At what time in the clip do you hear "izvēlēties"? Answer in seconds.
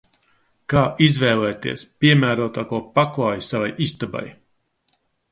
1.07-1.83